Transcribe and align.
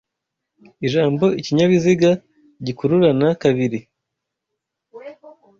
Ijambo 0.85 1.25
ikinyabiziga 1.39 2.09
gikururana 2.65 3.27
kabiri 3.41 3.79